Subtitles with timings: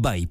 [0.00, 0.24] bai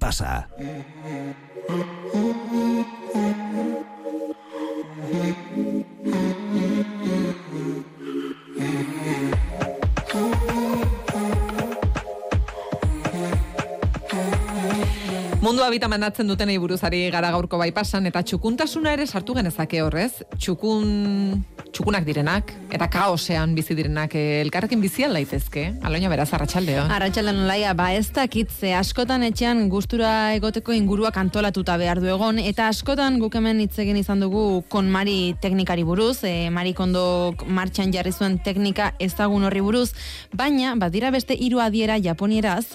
[15.59, 15.65] pasa.
[15.65, 20.23] Mundu habita mandatzen dutenei buruzari gara gaurko bai pasan, eta txukuntasuna ere sartu genezake horrez.
[20.37, 21.43] Txukun,
[21.73, 25.75] txukunak direnak, eta kaosean bizi direnak eh, elkarrekin bizian laitezke.
[25.83, 26.89] Aloina beraz, arratsaldeon.
[26.91, 32.69] Arratxaldeon laia, ba ez dakitze, askotan etxean gustura egoteko inguruak antolatuta behar du egon, eta
[32.69, 38.13] askotan guk hemen hitz egin izan dugu konmari teknikari buruz, e, Mari Kondo martxan jarri
[38.13, 39.91] zuen teknika ezagun horri buruz,
[40.33, 42.65] baina, badira beste hiru adiera japonieraz,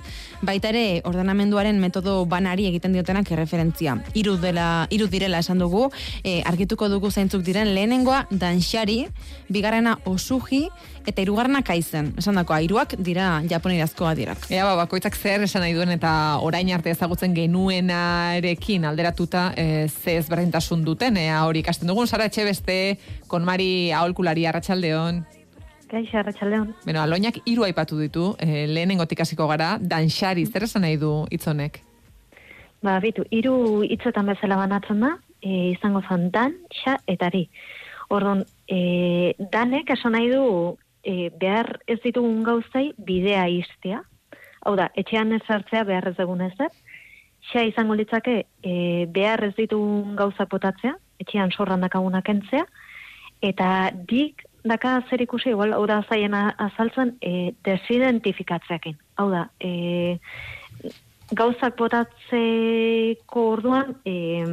[0.45, 3.97] baita ere ordenamenduaren metodo banari egiten diotenak erreferentzia.
[4.19, 5.87] Hiru dela, hiru direla esan dugu,
[6.23, 9.05] e, argituko dugu zeintzuk diren lehenengoa danxari,
[9.49, 10.67] bigarrena osuji,
[11.07, 12.13] eta hirugarrena kaizen.
[12.21, 14.49] Esan dakoa, hiruak dira japonierazko adierak.
[14.51, 16.13] Ea, ba, bakoitzak zer esan nahi duen eta
[16.45, 22.45] orain arte ezagutzen genuenarekin alderatuta e, ze ezberdintasun duten, ea hori ikasten dugun, Sara etxe
[22.49, 22.79] beste,
[23.29, 25.25] konmari aholkulari arratsaldeon.
[25.91, 26.73] Kaixo, arratsaldeon.
[26.85, 31.83] Bueno, aloinak hiru aipatu ditu, e, lehenengotik hasiko gara, danxari, zer esan nahi du hitzonek?
[32.85, 37.47] Ba, bitu, hiru hitzetan bezala banatzen da, e, izango zen dan, xa, eta ri.
[38.13, 40.43] Orduan, e, danek esan nahi du
[41.01, 44.03] e, behar ez ditugun gauzai bidea iztea.
[44.65, 46.53] Hau da, etxean ez hartzea behar ez egun ez
[47.45, 52.65] Xa izango litzake e, behar ez ditugun gauzak botatzea, etxean sorran dakagunak entzea,
[53.45, 58.97] eta dik daka zer ikusi, igual, hau da zaien azaltzen, e, desidentifikatzeakin.
[59.21, 60.19] Hau da, e,
[61.33, 64.45] gauzak botatzeko orduan, e,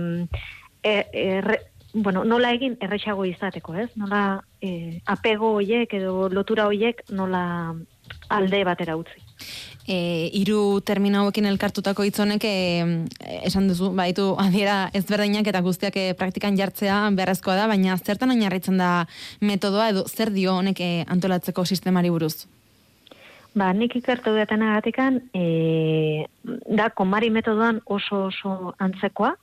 [0.83, 1.57] e,
[1.93, 3.89] bueno, nola egin errexago izateko, ez?
[3.99, 7.43] Nola e, apego hoiek edo lotura hoiek nola
[8.29, 9.19] alde batera utzi.
[9.87, 12.55] E, iru termino hauekin elkartutako hitzonek e,
[13.41, 18.77] esan duzu, baitu adiera ezberdinak eta guztiak e, praktikan jartzea beharrezkoa da, baina zertan oinarritzen
[18.79, 18.91] da
[19.41, 22.45] metodoa edo zer dio honek e, antolatzeko sistemari buruz?
[23.53, 26.25] Ba, nik ikertu duten agatikan, e,
[26.71, 29.33] da, konmari metodoan oso oso antzekoa,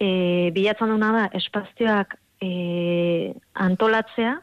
[0.00, 4.38] e, bilatzen duna da, espazioak e, antolatzea,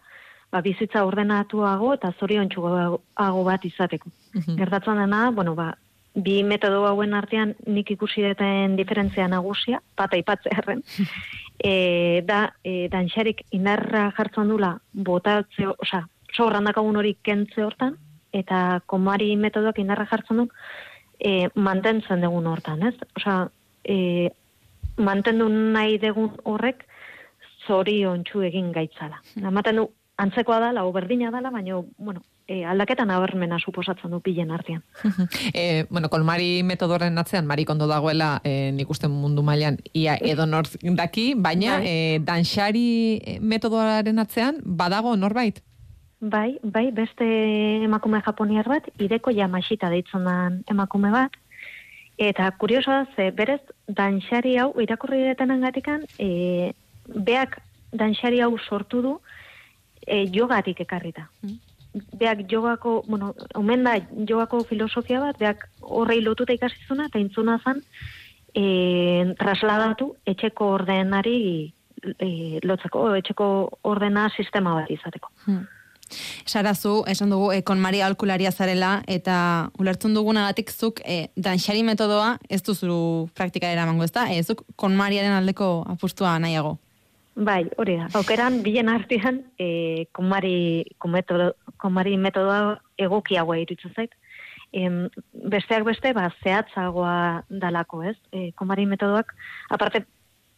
[0.54, 4.12] ba, bizitza ordenatuago eta zorion txugago bat izateko.
[4.36, 4.60] Mhm.
[4.62, 5.72] Gertatzen dena, bueno, ba,
[6.14, 10.84] bi metodo hauen artean nik ikusi deten diferentzia nagusia, bat aipatzearen,
[11.58, 17.98] e, da, e, danxarik indarra jartzen dula botatzeo, oza, sobrandakagun hori kentze hortan,
[18.34, 20.48] eta komari metodoak indarra jartzen du
[21.20, 22.96] e, mantentzen dugun hortan, ez?
[23.18, 23.38] Osa,
[23.84, 24.30] e,
[24.98, 26.86] mantendu nahi dugun horrek
[27.68, 29.22] zorion txu egin gaitzala.
[29.40, 29.90] Ematen du,
[30.20, 34.84] antzekoa dala, o berdina dala, baina, bueno, e, aldaketan abermena suposatzen du pilen artean.
[35.54, 40.46] e, bueno, kolmari metodoren atzean, Mari Kondo dagoela, e, nik uste mundu mailan ia edo
[40.82, 41.88] daki, baina Bai.
[41.88, 45.64] e, danxari metodoaren atzean, badago norbait?
[46.24, 47.26] Bai, bai, beste
[47.84, 51.36] emakume japoniar bat, ideko yamashita deitzen emakume bat,
[52.16, 56.72] eta kuriosoa da, ze berez, danxari hau, irakurri detenan gatikan, e,
[57.28, 57.60] beak
[57.92, 59.14] danxari hau sortu du,
[60.08, 61.28] e, jogatik ekarrita.
[62.16, 67.84] Beak jogako, bueno, omen da jogako filosofia bat, beak horrei lotuta ikasizuna, eta intzuna zen,
[68.56, 71.38] e, trasladatu etxeko ordenari
[72.16, 73.54] e, lotzeko, etxeko
[73.84, 75.36] ordena sistema bat izateko.
[75.46, 75.66] Hmm.
[76.46, 79.36] Sarazu, esan dugu, e, konmari aholkularia zarela, eta
[79.80, 84.28] ulertzen dugunagatik zuk e, danxari metodoa ez duzu praktika eramango, ez da?
[84.32, 86.78] E, zuk konmariaren aldeko apustua nahiago.
[87.36, 88.08] Bai, hori da.
[88.20, 94.14] Aukeran, bilen artean, e, konmari, konmetodo, konmari metodoa egokiagoa iruditzen zait.
[94.74, 98.18] Em, besteak beste, ba, zehatzagoa dalako, ez?
[98.32, 99.34] E, konmari metodoak,
[99.74, 100.04] aparte,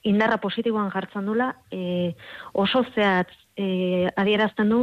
[0.05, 2.13] indarra positiboan jartzen dula, e,
[2.53, 4.81] oso zehatz e, adierazten du,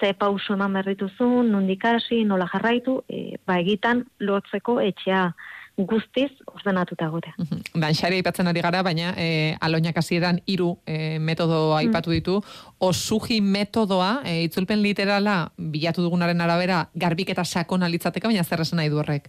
[0.00, 5.30] ze pauso eman berrituzun, nondik hasi, nola jarraitu, e, ba, egitan lotzeko etxea
[5.76, 7.34] guztiz ordenatuta gotea.
[7.74, 12.38] Danxari aipatzen ari gara, baina e, aloinak hasieran hiru e, metodo aipatu ditu.
[12.80, 18.80] Osuji metodoa, e, itzulpen literala, bilatu dugunaren arabera, garbik eta sakona litzateka, baina zer esan
[18.80, 19.28] nahi du horrek?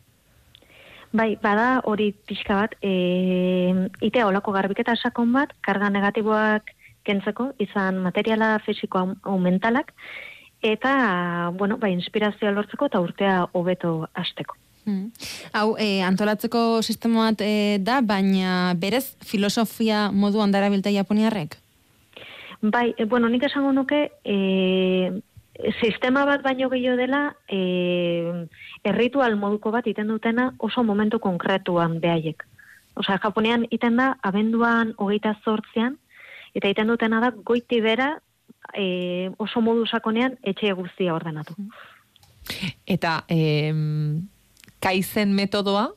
[1.12, 2.94] Bai, bada hori pixka bat, e,
[4.04, 6.72] itea olako garbiketa sakon bat, karga negatiboak
[7.08, 9.94] kentzeko, izan materiala fisiko hau mentalak,
[10.62, 14.58] eta, bueno, ba, inspirazioa lortzeko eta urtea hobeto hasteko.
[14.88, 15.12] Hmm.
[15.52, 21.58] Hau, e, antolatzeko sistema bat e, da, baina berez filosofia moduan darabilta japoniarrek?
[22.62, 25.12] Bai, e, bueno, nik esango nuke, e,
[25.82, 28.48] sistema bat baino gehiago dela, e,
[28.88, 32.46] erritual moduko bat iten dutena oso momentu konkretuan behaiek.
[32.98, 35.98] Osea, Japonean iten da, abenduan hogeita zortzean,
[36.56, 38.16] eta iten dutena da, goiti bera,
[38.74, 41.56] e, oso modu sakonean, etxe guztia ordenatu.
[42.88, 44.28] Eta, em,
[44.84, 45.90] kaizen metodoa?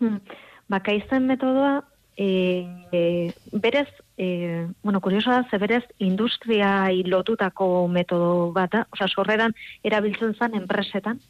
[0.00, 0.20] Hmm.
[0.68, 1.84] Ba, kaizen metodoa,
[2.16, 9.08] e, e, berez, e, bueno, kurioso da, ze berez industria lotutako metodo bat da, oza,
[9.08, 11.20] sorreran erabiltzen zen enpresetan,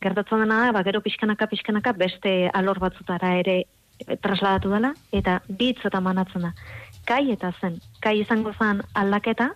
[0.00, 3.58] gertatzen dena da, ba, gero pixkanaka, pixkanaka, beste alor batzutara ere
[4.06, 6.54] e, trasladatu dela, eta bitz eta manatzen da.
[7.06, 9.52] Kai eta zen, kai izango zen aldaketa,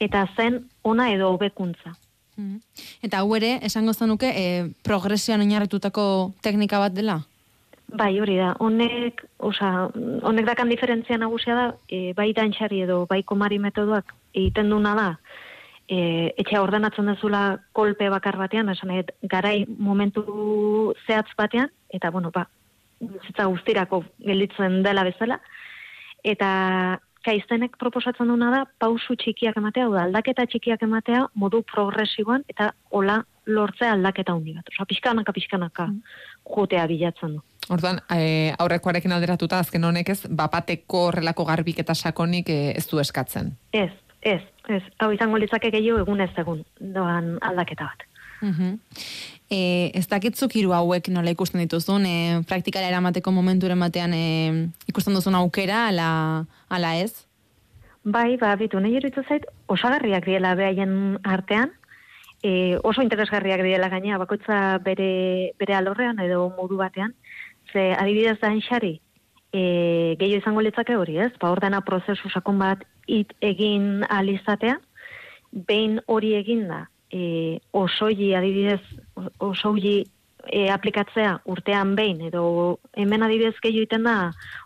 [0.00, 1.96] eta zen ona edo hobekuntza.
[2.36, 2.60] Mm.
[3.06, 7.22] Eta hau ere, esango zenuke, e, progresioan oinarritutako teknika bat dela?
[7.86, 8.52] Bai, hori da.
[8.60, 9.88] Honek, osa,
[10.26, 15.08] honek dakan diferentzia nagusia da, e, bai dantxari edo bai komari metodoak egiten duna da,
[15.88, 15.98] e,
[16.42, 22.48] etxea ordenatzen dezula kolpe bakar batean, esan edo, garai momentu zehatz batean, eta, bueno, ba,
[23.26, 25.40] zitza guztirako gelditzen dela bezala,
[26.26, 26.50] eta
[27.26, 33.18] kaiztenek proposatzen duna da, pausu txikiak ematea, da, aldaketa txikiak ematea, modu progresiboan, eta hola
[33.50, 34.70] lortzea aldaketa hundi bat.
[34.72, 36.16] Osa, pixkanaka, pixkanaka, mm.
[36.54, 37.42] jotea bilatzen du.
[37.74, 43.02] Orduan, e, aurrekoarekin alderatuta azken honek ez, bapateko horrelako garbik eta sakonik e, ez du
[43.02, 43.54] eskatzen.
[43.74, 43.90] Ez,
[44.22, 44.82] ez, ez.
[45.02, 46.62] Hau izango litzake gehiago egun ez egun,
[46.94, 48.06] doan aldaketa bat.
[49.46, 54.24] E, ez dakitzuk hiru hauek nola ikusten dituzun, e, praktikara eramateko momenturen batean e,
[54.90, 56.08] ikusten duzun aukera, ala,
[56.68, 57.26] ala ez?
[58.02, 61.72] Bai, ba, bitu, nahi eruditu zait, osagarriak diela behaien artean,
[62.42, 67.14] e, oso interesgarriak diela gaina, bakoitza bere, bere alorrean edo modu batean,
[67.72, 69.00] ze adibidez da enxari,
[69.52, 71.32] e, gehiago izango litzake hori, ez?
[71.40, 74.78] Ba, ordena prozesu sakon bat it egin alizatea,
[75.70, 78.82] behin hori egin da, e, osoi adibidez,
[79.38, 80.04] osoi
[80.46, 84.16] e, aplikatzea urtean behin, edo hemen adibidez gehiago iten da,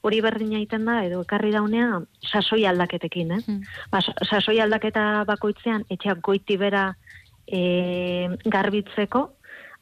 [0.03, 3.43] hori berdina iten da, edo ekarri daunea, sasoi aldaketekin, eh?
[3.47, 3.61] Hmm.
[3.93, 6.91] Ba, sasoi aldaketa bakoitzean, etxeak goiti bera
[7.47, 9.29] e, garbitzeko,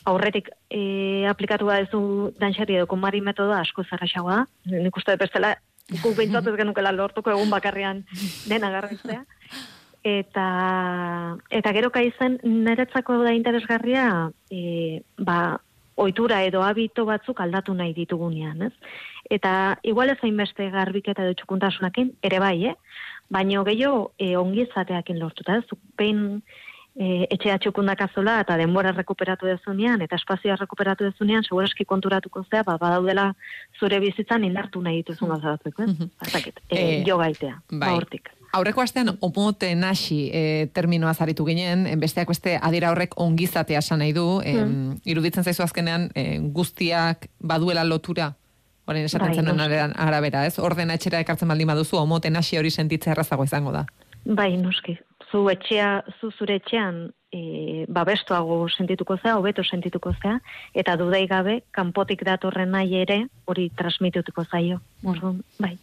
[0.08, 4.78] aurretik e, aplikatu ez du danxari edo kumari metoda asko zerraxagoa da.
[4.84, 5.56] Nik uste bestela,
[6.02, 8.04] guk behintzat ez genukela lortuko egun bakarrian
[8.46, 9.24] dena garritzea.
[10.06, 15.58] Eta, eta gero kaizen niretzako da interesgarria e, ba,
[15.98, 18.72] oitura edo habito batzuk aldatu nahi ditugunean, ez?
[19.28, 22.74] Eta igual ez beste garbiketa edo txukuntasunakin, ere bai, eh?
[23.28, 25.78] Baina gehiago e, ongizateakin lortuta, ez?
[25.98, 26.42] Behin
[26.98, 32.62] e, etxea txukundak azola eta denbora rekuperatu dezunean eta espazioa rekuperatu dezunean segurazki konturatuko zea,
[32.62, 33.32] ba, badaudela
[33.78, 35.86] zure bizitzan indartu nahi dituzun gauza batzuk, eh?
[35.86, 36.10] Mm
[36.70, 37.94] e, jo gaitea, ba, bai.
[37.98, 38.37] hortik.
[38.56, 40.42] Aurreko astean, omote nasi e,
[40.72, 45.02] terminoa zaritu ginen, besteak beste adira horrek ongizatea esan nahi du, mm.
[45.04, 48.32] iruditzen zaizu azkenean e, guztiak baduela lotura,
[48.88, 50.56] Horen esaten bai, zen arabera, ez?
[50.64, 53.82] Ordena etxera ekartzen baldin baduzu, omote nasi hori sentitzea errazago izango da.
[54.24, 54.94] Bai, noski,
[55.30, 55.90] zu etxea,
[56.20, 57.02] zu zure etxean
[57.32, 60.38] e, babestuago sentituko zea, hobeto sentituko zea,
[60.72, 64.80] eta dudai gabe, kanpotik datorren nahi ere, hori transmitutuko zaio.
[65.04, 65.74] Orduan, bai.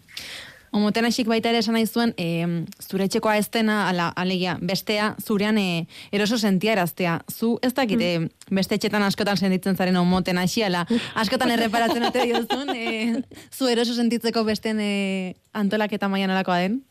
[0.75, 2.45] Omoten asik baita ere esan nahi zuen, e,
[2.83, 7.19] zure etxekoa ez dena, ala, alegia, bestea, zurean e, eroso sentia eraztea.
[7.31, 8.55] Zu ez dakite, mm.
[8.57, 10.85] beste etxetan askotan sentitzen zaren omoten hasi, ala,
[11.15, 13.21] askotan erreparatzen ote diozun, e,
[13.51, 16.81] zu eroso sentitzeko besten e, antolaketa maian alakoa den?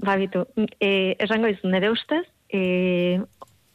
[0.00, 0.46] Babitu,
[0.80, 3.20] e, esango izu, nire ustez, e,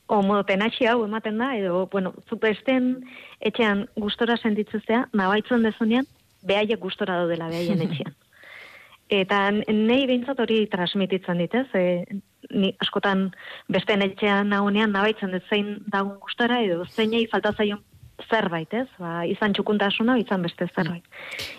[0.07, 3.05] omodoten hau ematen da, edo, bueno, zupesten
[3.39, 6.05] etxean gustora sentitzuzea, nabaitzen dezunean,
[6.45, 8.13] behaiek gustora daudela behaien etxean.
[9.13, 12.05] Eta nahi behintzat hori transmititzen ditez, e,
[12.49, 13.27] ni askotan
[13.69, 17.83] beste etxean nahunean nabaitzen dut zein dagun gustora, edo zeinei falta zaion
[18.29, 18.87] zerbait, ez?
[18.97, 21.03] Ba, izan txukuntasuna, izan beste zerbait.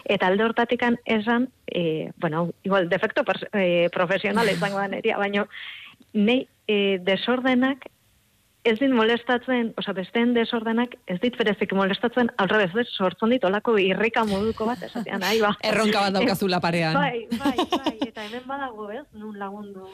[0.05, 3.23] Eta alde hortatikan esan, e, bueno, igual, defekto
[3.53, 5.47] e, profesional izango da neria, baina
[6.15, 7.87] nei e, desordenak
[8.67, 13.77] ez dit molestatzen, oza, besteen desordenak ez dit berezik molestatzen, alrebez, ez, sortzen dit olako
[13.83, 15.55] irrika moduko bat, esatean, nahi ba.
[15.71, 16.99] Erronka bat daukazula parean.
[16.99, 19.89] bai, bai, bai, eta hemen badago, ez, nun lagundu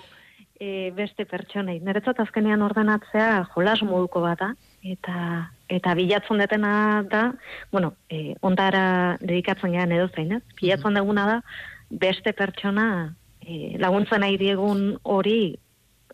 [0.62, 1.81] e, beste pertsonei.
[1.83, 4.52] Neretzat azkenean ordenatzea jolas moduko bata,
[4.83, 6.75] eta eta bilatzen detena
[7.09, 7.23] da,
[7.73, 10.43] bueno, e, ondara dedikatzen gehan edo zain, ez?
[10.61, 11.38] Bilatzen duguna da,
[12.02, 12.87] beste pertsona
[13.41, 15.57] e, laguntzen nahi diegun hori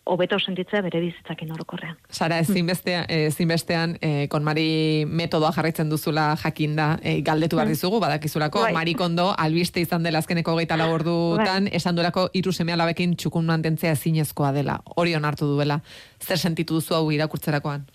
[0.09, 1.97] hobeto sentitzea bere bizitzakin orokorrean.
[2.09, 7.77] Sara, ezinbestean, ezinbestean e, konmari metodoa jarraitzen duzula jakinda e, galdetu behar mm.
[7.77, 8.73] dizugu, badakizulako, bai.
[8.77, 11.75] marikondo, albiste izan dela azkeneko geita labordutan, bai.
[11.79, 15.81] esan durako iru semea labekin txukun mantentzea ezinezkoa dela, hori onartu duela.
[16.19, 17.85] Zer sentitu duzu hau irakurtzerakoan?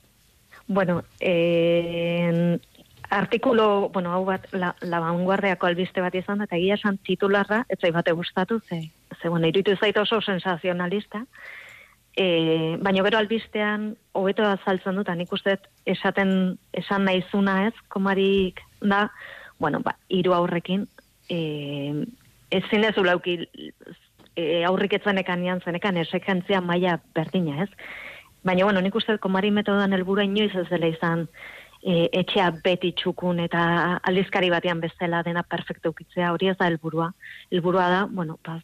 [0.66, 2.58] Bueno, eh,
[3.10, 7.64] artikulo, bueno, hau bat, la, la vanguardiako albiste bat izan, da, eta egia esan titularra,
[7.68, 8.80] ez zai bate gustatu, ze,
[9.20, 11.24] ze bueno, irutu zait oso sensazionalista,
[12.16, 19.08] e, baina gero albistean, hobeto azaltzen dut, nik uste esaten, esan naizuna ez, komarik da,
[19.58, 20.86] bueno, ba, iru aurrekin,
[21.28, 21.38] e,
[22.50, 23.38] ez zinez ulauki
[24.36, 27.70] e, aurriketzen ekan nian zenekan, esekentzia maila berdina ez,
[28.44, 31.22] Baina, bueno, nik uste komari metodan helburu inoiz ez dela izan
[31.80, 33.62] e, etxea beti txukun eta
[34.10, 37.08] aldizkari batean bezala dena perfecto ukitzea, hori ez da helburua.
[37.50, 38.58] Helburua da, bueno, ba,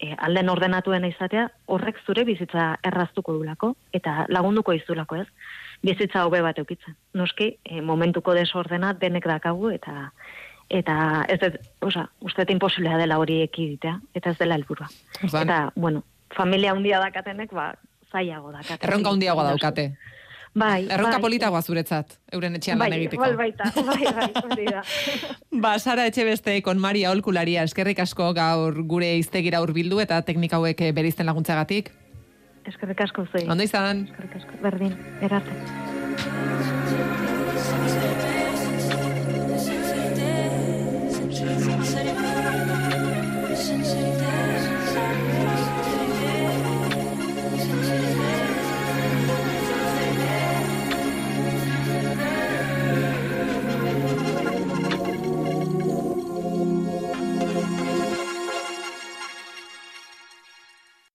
[0.00, 5.26] e, alden ordenatuen izatea, horrek zure bizitza erraztuko dulako eta lagunduko izulako ez.
[5.84, 6.96] Bizitza hobe bat eukitzen.
[7.14, 10.10] Noski, e, momentuko desordena denek dakagu eta
[10.68, 14.88] eta ez ez, oza, uste imposiblea dela hori ekiditea, eta ez dela helburua.
[15.22, 16.02] Eta, bueno,
[16.34, 17.68] familia handia dakatenek, ba,
[18.10, 18.64] zaiago da.
[18.80, 19.92] Erronka handiago daukate.
[20.56, 21.24] Bai, Erronka bai.
[21.26, 23.26] politagoa zuretzat, euren etxean bai, lan egiteko.
[23.26, 24.82] Bai, baita, bai, bai, hori da.
[25.60, 30.80] ba, Sara Etxebeste, kon Maria Olkularia, eskerrik asko gaur gure iztegira hurbildu eta teknika hauek
[30.96, 31.92] berizten laguntzagatik.
[32.66, 33.44] Eskerrik asko zuei.
[33.52, 34.06] Ondo izan.
[34.08, 35.85] Eskerrik asko, berdin, erarte.